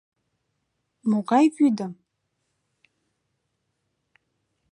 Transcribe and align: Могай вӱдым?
Могай 1.09 1.45
вӱдым? 1.55 1.93